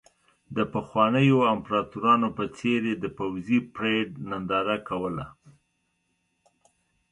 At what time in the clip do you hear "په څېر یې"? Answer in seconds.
2.37-2.95